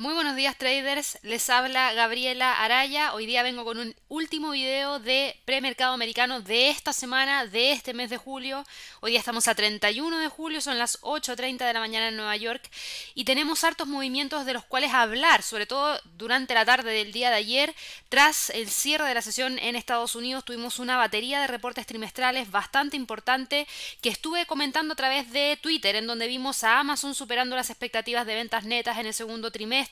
[0.00, 3.12] Muy buenos días traders, les habla Gabriela Araya.
[3.12, 7.92] Hoy día vengo con un último video de premercado americano de esta semana, de este
[7.92, 8.64] mes de julio.
[9.00, 12.34] Hoy día estamos a 31 de julio, son las 8.30 de la mañana en Nueva
[12.36, 12.66] York
[13.14, 17.28] y tenemos hartos movimientos de los cuales hablar, sobre todo durante la tarde del día
[17.28, 17.74] de ayer.
[18.08, 22.50] Tras el cierre de la sesión en Estados Unidos tuvimos una batería de reportes trimestrales
[22.50, 23.68] bastante importante
[24.00, 28.24] que estuve comentando a través de Twitter, en donde vimos a Amazon superando las expectativas
[28.24, 29.89] de ventas netas en el segundo trimestre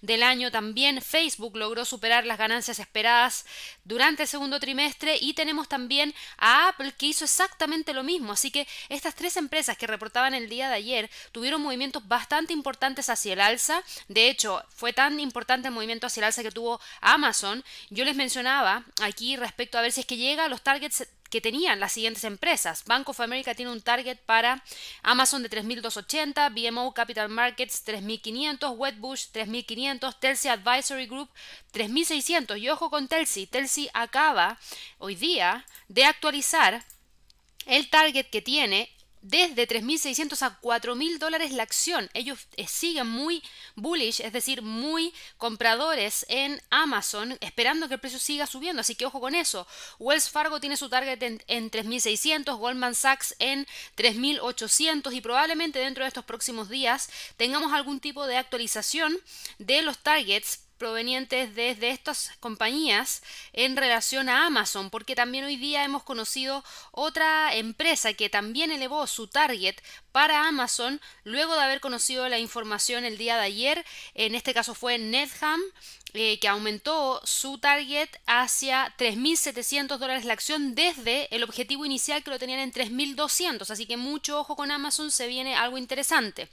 [0.00, 3.46] del año también Facebook logró superar las ganancias esperadas
[3.84, 8.32] durante el segundo trimestre y tenemos también a Apple que hizo exactamente lo mismo.
[8.32, 13.08] Así que estas tres empresas que reportaban el día de ayer tuvieron movimientos bastante importantes
[13.08, 13.82] hacia el alza.
[14.08, 17.64] De hecho, fue tan importante el movimiento hacia el alza que tuvo Amazon.
[17.90, 21.40] Yo les mencionaba aquí respecto a ver si es que llega a los targets que
[21.40, 22.84] tenían las siguientes empresas.
[22.84, 24.62] Bank of America tiene un target para
[25.02, 31.30] Amazon de 3.280, BMO Capital Markets 3.500, Wedbush 3.500, Telsi Advisory Group
[31.72, 32.60] 3.600.
[32.60, 34.58] Y ojo con Telsi, Telsi acaba
[34.98, 36.84] hoy día de actualizar
[37.66, 38.90] el target que tiene
[39.22, 42.08] desde 3.600 a 4.000 dólares la acción.
[42.14, 43.42] Ellos eh, siguen muy
[43.76, 48.80] bullish, es decir, muy compradores en Amazon, esperando que el precio siga subiendo.
[48.80, 49.66] Así que ojo con eso.
[49.98, 56.04] Wells Fargo tiene su target en, en 3.600, Goldman Sachs en 3.800 y probablemente dentro
[56.04, 59.18] de estos próximos días tengamos algún tipo de actualización
[59.58, 65.84] de los targets provenientes desde estas compañías en relación a Amazon, porque también hoy día
[65.84, 69.76] hemos conocido otra empresa que también elevó su target
[70.12, 73.84] para Amazon luego de haber conocido la información el día de ayer.
[74.14, 75.60] En este caso fue Netham,
[76.12, 82.30] eh, que aumentó su target hacia 3.700 dólares la acción desde el objetivo inicial que
[82.30, 83.70] lo tenían en 3.200.
[83.70, 86.48] Así que mucho ojo con Amazon, se viene algo interesante.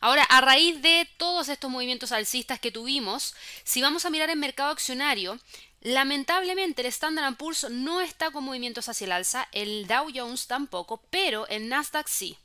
[0.00, 3.34] Ahora, a raíz de todos estos movimientos alcistas que tuvimos,
[3.64, 5.38] si vamos a mirar el mercado accionario,
[5.82, 11.00] Lamentablemente el Standard Poor's no está con movimientos hacia el alza, el Dow Jones tampoco,
[11.08, 12.36] pero el Nasdaq sí.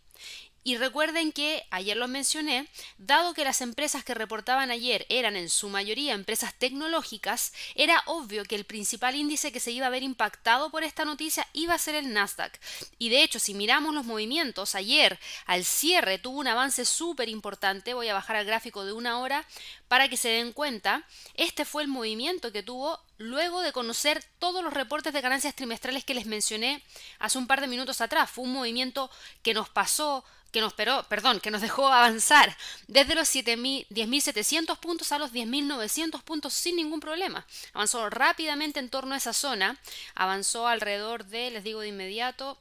[0.67, 2.67] Y recuerden que, ayer lo mencioné,
[2.97, 8.43] dado que las empresas que reportaban ayer eran en su mayoría empresas tecnológicas, era obvio
[8.45, 11.77] que el principal índice que se iba a ver impactado por esta noticia iba a
[11.77, 12.59] ser el Nasdaq.
[12.97, 17.93] Y de hecho, si miramos los movimientos, ayer al cierre tuvo un avance súper importante,
[17.93, 19.45] voy a bajar al gráfico de una hora
[19.87, 21.03] para que se den cuenta,
[21.35, 26.03] este fue el movimiento que tuvo luego de conocer todos los reportes de ganancias trimestrales
[26.03, 26.83] que les mencioné
[27.19, 28.29] hace un par de minutos atrás.
[28.29, 29.09] Fue un movimiento
[29.41, 30.23] que nos pasó
[30.55, 32.55] que nos, perdón, que nos dejó avanzar
[32.87, 37.45] desde los 10.700 puntos a los 10.900 puntos sin ningún problema.
[37.73, 39.77] Avanzó rápidamente en torno a esa zona,
[40.13, 42.57] avanzó alrededor de, les digo de inmediato,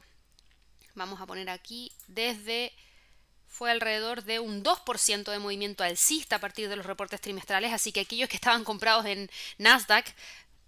[0.93, 2.73] vamos a poner aquí, desde
[3.55, 7.93] fue alrededor de un 2% de movimiento alcista a partir de los reportes trimestrales, así
[7.93, 10.13] que aquellos que estaban comprados en Nasdaq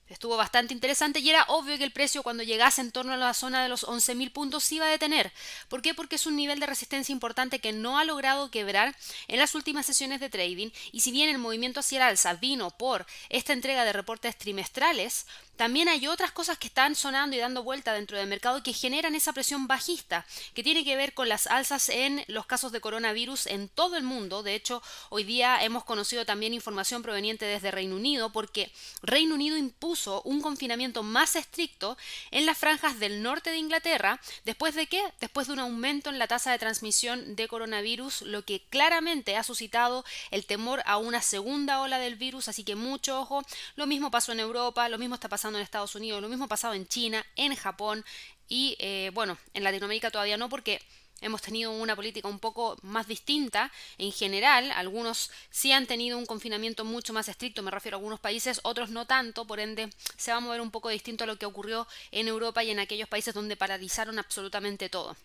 [0.09, 3.33] Estuvo bastante interesante y era obvio que el precio cuando llegase en torno a la
[3.33, 5.33] zona de los 11.000 puntos se iba a detener.
[5.67, 5.93] ¿Por qué?
[5.93, 8.95] Porque es un nivel de resistencia importante que no ha logrado quebrar
[9.27, 12.71] en las últimas sesiones de trading y si bien el movimiento hacia el alza vino
[12.71, 15.25] por esta entrega de reportes trimestrales,
[15.57, 19.15] también hay otras cosas que están sonando y dando vuelta dentro del mercado que generan
[19.15, 23.47] esa presión bajista, que tiene que ver con las alzas en los casos de coronavirus
[23.47, 24.43] en todo el mundo.
[24.43, 29.57] De hecho, hoy día hemos conocido también información proveniente desde Reino Unido, porque Reino Unido
[30.05, 31.97] un confinamiento más estricto
[32.31, 34.19] en las franjas del norte de Inglaterra.
[34.45, 35.01] ¿Después de qué?
[35.19, 39.43] Después de un aumento en la tasa de transmisión de coronavirus, lo que claramente ha
[39.43, 42.47] suscitado el temor a una segunda ola del virus.
[42.47, 43.43] Así que mucho ojo.
[43.75, 46.49] Lo mismo pasó en Europa, lo mismo está pasando en Estados Unidos, lo mismo ha
[46.49, 48.05] pasado en China, en Japón
[48.49, 50.81] y eh, bueno, en Latinoamérica todavía no porque
[51.21, 54.71] hemos tenido una política un poco más distinta en general.
[54.71, 58.89] Algunos sí han tenido un confinamiento mucho más estricto, me refiero a algunos países, otros
[58.89, 61.87] no tanto, por ende se va a mover un poco distinto a lo que ocurrió
[62.11, 65.15] en Europa y en aquellos países donde paralizaron absolutamente todo.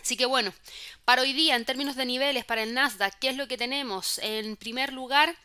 [0.00, 0.54] Así que bueno,
[1.04, 4.18] para hoy día, en términos de niveles para el Nasdaq, ¿qué es lo que tenemos?
[4.18, 5.36] En primer lugar,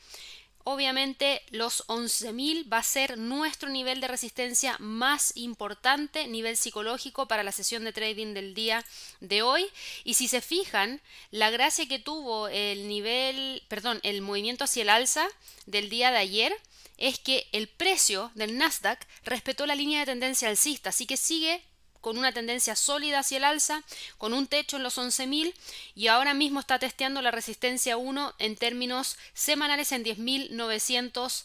[0.63, 7.43] Obviamente los 11.000 va a ser nuestro nivel de resistencia más importante, nivel psicológico para
[7.43, 8.85] la sesión de trading del día
[9.19, 9.65] de hoy.
[10.03, 14.89] Y si se fijan, la gracia que tuvo el nivel, perdón, el movimiento hacia el
[14.89, 15.27] alza
[15.65, 16.55] del día de ayer
[16.97, 21.63] es que el precio del Nasdaq respetó la línea de tendencia alcista, así que sigue
[22.01, 23.83] con una tendencia sólida hacia el alza,
[24.17, 25.53] con un techo en los 11.000
[25.95, 31.43] y ahora mismo está testeando la resistencia 1 en términos semanales en 10.900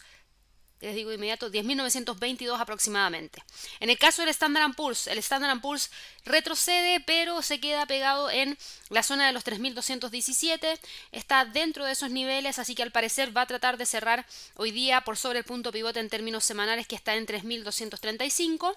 [0.81, 3.43] les digo inmediato, 10.922 aproximadamente.
[3.81, 5.91] En el caso del Standard Poor's, el Standard Poor's
[6.25, 8.59] retrocede, pero se queda pegado en
[8.91, 10.79] la zona de los 3.217,
[11.13, 14.71] está dentro de esos niveles, así que al parecer va a tratar de cerrar hoy
[14.71, 18.77] día por sobre el punto pivote en términos semanales que está en 3.235.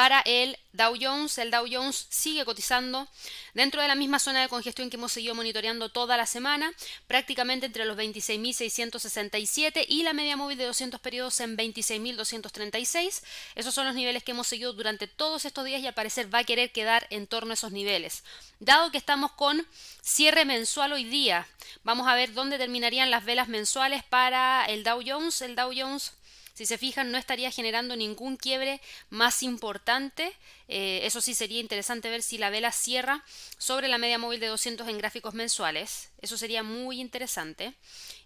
[0.00, 3.06] Para el Dow Jones, el Dow Jones sigue cotizando
[3.52, 6.72] dentro de la misma zona de congestión que hemos seguido monitoreando toda la semana,
[7.06, 13.22] prácticamente entre los 26.667 y la media móvil de 200 periodos en 26.236.
[13.54, 16.38] Esos son los niveles que hemos seguido durante todos estos días y al parecer va
[16.38, 18.24] a querer quedar en torno a esos niveles.
[18.58, 19.66] Dado que estamos con
[20.00, 21.46] cierre mensual hoy día,
[21.84, 25.42] vamos a ver dónde terminarían las velas mensuales para el Dow Jones.
[25.42, 26.14] El Dow Jones
[26.54, 30.34] si se fijan, no estaría generando ningún quiebre más importante.
[30.68, 33.24] Eh, eso sí sería interesante ver si la vela cierra
[33.58, 36.10] sobre la media móvil de 200 en gráficos mensuales.
[36.20, 37.74] Eso sería muy interesante.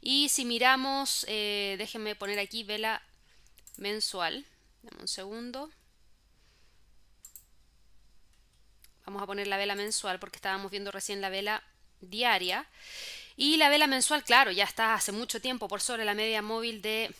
[0.00, 3.02] Y si miramos, eh, déjenme poner aquí vela
[3.76, 4.44] mensual.
[4.82, 5.70] Dame un segundo.
[9.06, 11.62] Vamos a poner la vela mensual porque estábamos viendo recién la vela
[12.00, 12.66] diaria.
[13.36, 16.80] Y la vela mensual, claro, ya está hace mucho tiempo por sobre la media móvil
[16.82, 17.12] de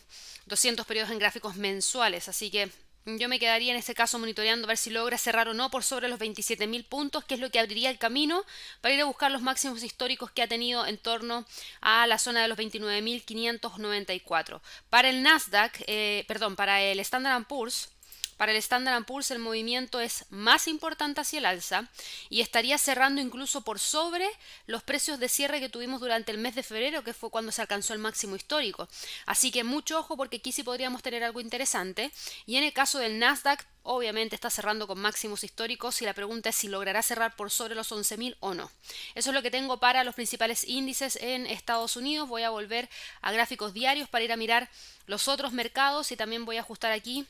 [0.47, 2.71] 200 periodos en gráficos mensuales, así que
[3.07, 5.85] yo me quedaría en este caso monitoreando a ver si logra cerrar o no por
[5.85, 8.43] sobre los 27.000 puntos, que es lo que abriría el camino
[8.81, 11.45] para ir a buscar los máximos históricos que ha tenido en torno
[11.83, 14.63] a la zona de los 29.594.
[14.89, 17.91] Para el Nasdaq, eh, perdón, para el Standard Poor's,
[18.37, 21.89] para el Standard Poor's el movimiento es más importante hacia el alza
[22.29, 24.29] y estaría cerrando incluso por sobre
[24.67, 27.63] los precios de cierre que tuvimos durante el mes de febrero, que fue cuando se
[27.63, 28.89] alcanzó el máximo histórico.
[29.27, 32.11] Así que mucho ojo porque aquí sí podríamos tener algo interesante.
[32.47, 36.49] Y en el caso del Nasdaq, obviamente está cerrando con máximos históricos y la pregunta
[36.49, 38.71] es si logrará cerrar por sobre los 11.000 o no.
[39.15, 42.29] Eso es lo que tengo para los principales índices en Estados Unidos.
[42.29, 42.89] Voy a volver
[43.21, 44.71] a gráficos diarios para ir a mirar
[45.07, 47.27] los otros mercados y también voy a ajustar aquí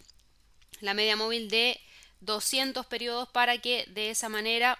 [0.80, 1.80] la media móvil de
[2.20, 4.78] 200 periodos para que de esa manera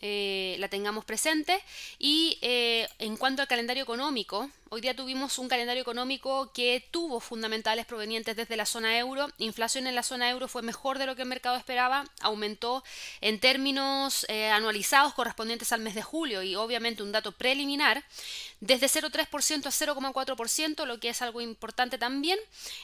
[0.00, 1.60] eh, la tengamos presente.
[1.98, 7.20] Y eh, en cuanto al calendario económico, Hoy día tuvimos un calendario económico que tuvo
[7.20, 9.28] fundamentales provenientes desde la zona euro.
[9.38, 12.84] Inflación en la zona euro fue mejor de lo que el mercado esperaba, aumentó
[13.22, 18.04] en términos eh, anualizados correspondientes al mes de julio y obviamente un dato preliminar
[18.60, 22.38] desde 0,3% a 0,4%, lo que es algo importante también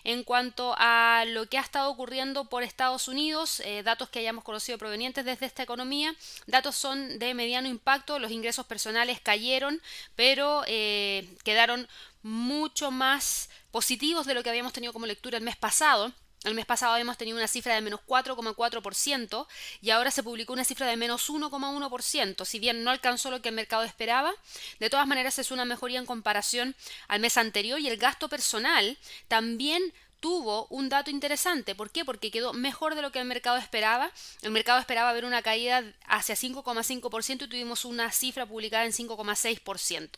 [0.05, 4.45] en cuanto a lo que ha estado ocurriendo por Estados Unidos, eh, datos que hayamos
[4.45, 6.15] conocido provenientes desde esta economía,
[6.47, 9.83] datos son de mediano impacto, los ingresos personales cayeron,
[10.17, 11.74] pero eh, quedaron
[12.23, 16.13] mucho más positivos de lo que habíamos tenido como lectura el mes pasado.
[16.45, 19.47] El mes pasado habíamos tenido una cifra de menos 4,4%
[19.81, 22.45] y ahora se publicó una cifra de menos 1,1%.
[22.45, 24.31] Si bien no alcanzó lo que el mercado esperaba,
[24.79, 26.77] de todas maneras es una mejoría en comparación
[27.09, 28.99] al mes anterior y el gasto personal
[29.29, 29.95] también
[30.25, 31.75] tuvo un dato interesante.
[31.75, 32.03] ¿Por qué?
[32.03, 34.11] Porque quedó mejor de lo que el mercado esperaba.
[34.41, 40.09] El mercado esperaba ver una caída hacia 5,5% y tuvimos una cifra publicada en 5,6%.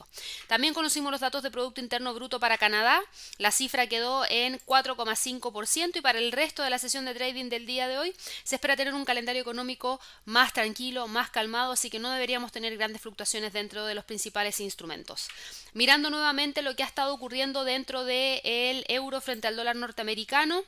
[0.47, 3.03] También conocimos los datos de Producto Interno Bruto para Canadá.
[3.39, 7.67] La cifra quedó en 4,5% y para el resto de la sesión de trading del
[7.67, 8.15] día de hoy
[8.45, 12.77] se espera tener un calendario económico más tranquilo, más calmado, así que no deberíamos tener
[12.77, 15.27] grandes fluctuaciones dentro de los principales instrumentos.
[15.73, 20.63] Mirando nuevamente lo que ha estado ocurriendo dentro del euro frente al dólar norteamericano, norteamericano.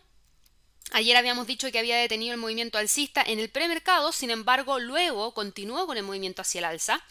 [0.93, 5.35] Ayer habíamos dicho que había detenido el movimiento alcista en el premercado, sin embargo, luego
[5.35, 7.03] continuó con el movimiento hacia el alza.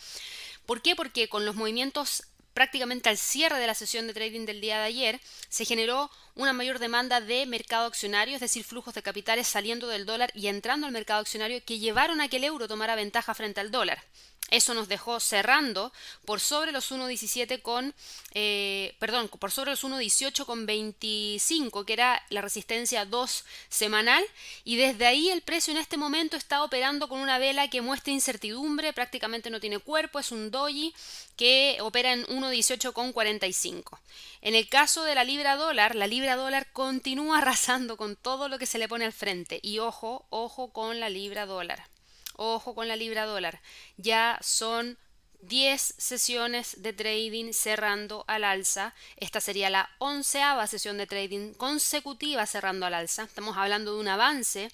[0.66, 0.96] ¿Por qué?
[0.96, 2.24] Porque con los movimientos
[2.56, 6.54] prácticamente al cierre de la sesión de trading del día de ayer, se generó una
[6.54, 10.88] mayor demanda de mercado accionario, es decir, flujos de capitales saliendo del dólar y entrando
[10.88, 14.04] al mercado accionario que llevaron a que el euro tomara ventaja frente al dólar.
[14.50, 15.92] Eso nos dejó cerrando
[16.24, 17.94] por sobre los 1.17 con,
[18.34, 24.24] eh, perdón, por sobre los 1.18 con 25, que era la resistencia 2 semanal.
[24.64, 28.14] Y desde ahí el precio en este momento está operando con una vela que muestra
[28.14, 30.94] incertidumbre, prácticamente no tiene cuerpo, es un doji
[31.36, 34.00] que opera en 1.18 con 45.
[34.42, 38.58] En el caso de la libra dólar, la libra dólar continúa arrasando con todo lo
[38.60, 39.60] que se le pone al frente.
[39.62, 41.97] Y ojo, ojo con la libra dólar.
[42.38, 43.62] Ojo con la libra dólar.
[43.98, 44.98] Ya son
[45.42, 48.94] 10 sesiones de trading cerrando al alza.
[49.18, 53.24] Esta sería la onceava sesión de trading consecutiva cerrando al alza.
[53.24, 54.72] Estamos hablando de un avance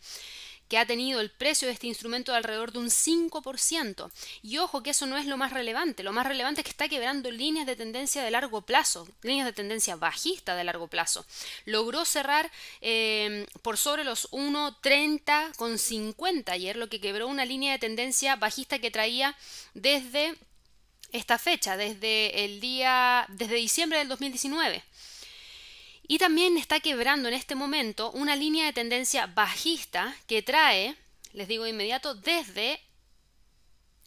[0.68, 4.12] que ha tenido el precio de este instrumento de alrededor de un 5%.
[4.42, 6.90] Y ojo que eso no es lo más relevante, lo más relevante es que está
[6.90, 11.26] quebrando líneas de tendencia de largo plazo, líneas de tendencia bajista de largo plazo.
[11.66, 12.52] Logró cerrar
[12.82, 18.36] eh, por sobre los 1.30 con 50 ayer, lo que quebró una línea de tendencia
[18.36, 19.36] bajista que traía
[19.74, 20.36] desde
[21.12, 24.84] esta fecha, desde el día, desde diciembre del 2019.
[26.14, 30.96] Y también está quebrando en este momento una línea de tendencia bajista que trae,
[31.32, 32.80] les digo de inmediato, desde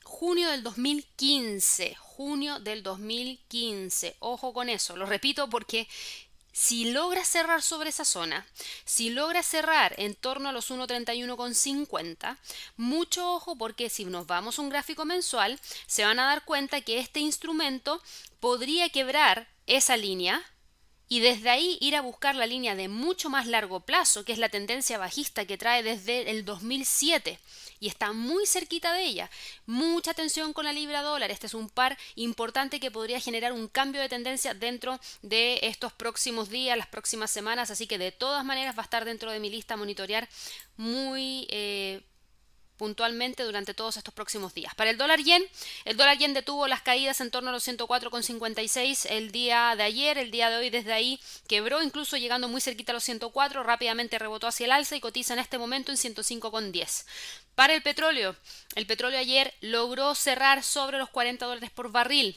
[0.05, 1.97] junio del 2015.
[1.97, 4.15] Junio del 2015.
[4.21, 4.97] Ojo con eso.
[4.97, 5.89] Lo repito porque
[6.53, 8.47] si logra cerrar sobre esa zona,
[8.85, 12.39] si logra cerrar en torno a los 1.31,50,
[12.77, 15.59] mucho ojo porque si nos vamos a un gráfico mensual,
[15.89, 18.01] se van a dar cuenta que este instrumento
[18.39, 20.41] podría quebrar esa línea
[21.09, 24.39] y desde ahí ir a buscar la línea de mucho más largo plazo, que es
[24.39, 27.39] la tendencia bajista que trae desde el 2007
[27.79, 29.31] y está muy cerquita de ella.
[29.67, 31.31] Mucha atención con la libra dólar.
[31.31, 35.93] Este es un par importante que podría generar un cambio de tendencia dentro de estos
[35.93, 39.41] próximos días, las próximas semanas, así que de todas maneras va a estar dentro de
[39.41, 40.29] mi lista monitorear
[40.77, 41.47] muy...
[41.51, 42.03] Eh,
[42.77, 44.75] puntualmente durante todos estos próximos días.
[44.75, 45.45] Para el dólar yen,
[45.85, 50.19] el dólar yen detuvo las caídas en torno a los 104,56 el día de ayer,
[50.19, 54.19] el día de hoy desde ahí quebró, incluso llegando muy cerquita a los 104, rápidamente
[54.19, 57.05] rebotó hacia el alza y cotiza en este momento en 105,10.
[57.55, 58.37] Para el petróleo,
[58.75, 62.37] el petróleo ayer logró cerrar sobre los 40 dólares por barril.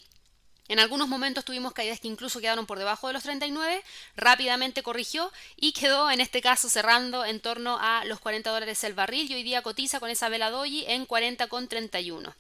[0.70, 3.84] En algunos momentos tuvimos caídas que incluso quedaron por debajo de los 39,
[4.16, 8.94] rápidamente corrigió y quedó en este caso cerrando en torno a los 40 dólares el
[8.94, 12.36] barril y hoy día cotiza con esa vela doji en 40,31.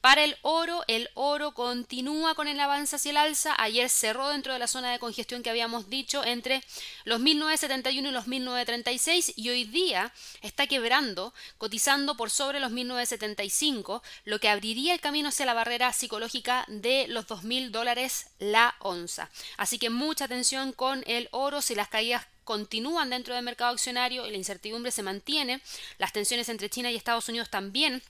[0.00, 4.54] Para el oro, el oro continúa con el avance hacia el alza, ayer cerró dentro
[4.54, 6.64] de la zona de congestión que habíamos dicho entre
[7.04, 10.10] los 1971 y los 1936 y hoy día
[10.40, 15.92] está quebrando, cotizando por sobre los 1975, lo que abriría el camino hacia la barrera
[15.92, 19.28] psicológica de los 2000 dólares la onza.
[19.58, 24.26] Así que mucha atención con el oro si las caídas continúan dentro del mercado accionario
[24.26, 25.60] y la incertidumbre se mantiene,
[25.98, 28.02] las tensiones entre China y Estados Unidos también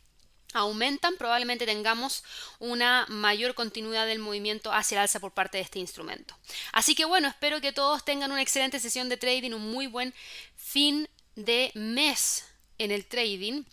[0.55, 2.23] aumentan, probablemente tengamos
[2.61, 6.37] una mayor continuidad del movimiento hacia el alza por parte de este instrumento.
[6.73, 10.15] Así que bueno, espero que todos tengan una excelente sesión de trading, un muy buen
[10.57, 12.45] fin de mes
[12.79, 13.65] en el trading.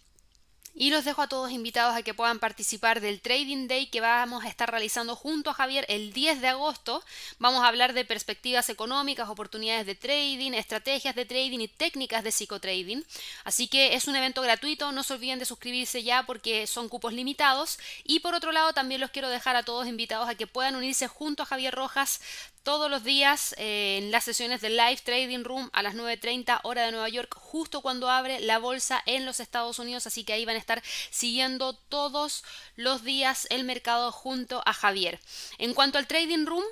[0.73, 4.45] Y los dejo a todos invitados a que puedan participar del Trading Day que vamos
[4.45, 7.03] a estar realizando junto a Javier el 10 de agosto.
[7.39, 12.31] Vamos a hablar de perspectivas económicas, oportunidades de trading, estrategias de trading y técnicas de
[12.31, 13.05] psicotrading.
[13.43, 17.11] Así que es un evento gratuito, no se olviden de suscribirse ya porque son cupos
[17.11, 17.77] limitados.
[18.05, 21.07] Y por otro lado, también los quiero dejar a todos invitados a que puedan unirse
[21.07, 22.21] junto a Javier Rojas
[22.63, 26.85] todos los días eh, en las sesiones de Live Trading Room a las 9.30 hora
[26.85, 30.45] de Nueva York, justo cuando abre la bolsa en los Estados Unidos, así que ahí
[30.45, 32.43] van a estar siguiendo todos
[32.75, 35.19] los días el mercado junto a Javier.
[35.57, 36.65] En cuanto al Trading Room,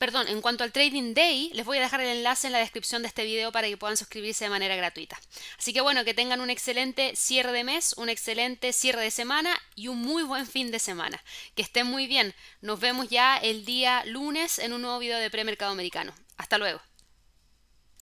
[0.00, 3.02] perdón, en cuanto al Trading Day, les voy a dejar el enlace en la descripción
[3.02, 5.20] de este video para que puedan suscribirse de manera gratuita.
[5.58, 9.54] Así que bueno, que tengan un excelente cierre de mes, un excelente cierre de semana
[9.76, 11.22] y un muy buen fin de semana.
[11.54, 12.34] Que estén muy bien.
[12.62, 16.14] Nos vemos ya el día lunes en un nuevo video de premercado americano.
[16.38, 16.80] Hasta luego.